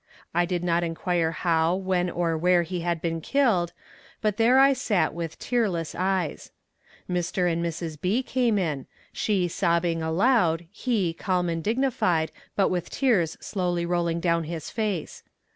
I 0.33 0.45
did 0.45 0.63
not 0.63 0.83
inquire 0.83 1.29
how, 1.31 1.75
when 1.75 2.09
or 2.09 2.35
where 2.35 2.63
he 2.63 2.79
had 2.81 3.03
been 3.03 3.21
killed, 3.21 3.71
but 4.19 4.37
there 4.37 4.57
I 4.57 4.73
sat 4.73 5.13
with 5.13 5.37
tearless 5.37 5.93
eyes. 5.93 6.49
Mr. 7.07 7.47
and 7.53 7.63
Mrs. 7.63 8.01
B. 8.01 8.23
came 8.23 8.57
in, 8.57 8.87
she 9.13 9.47
sobbing 9.47 10.01
aloud, 10.01 10.65
he 10.71 11.13
calm 11.13 11.49
and 11.49 11.63
dignified, 11.63 12.31
but 12.55 12.69
with 12.69 12.89
tears 12.89 13.37
slowly 13.41 13.85
rolling 13.85 14.19
down 14.19 14.45
his 14.45 14.71
face. 14.71 15.21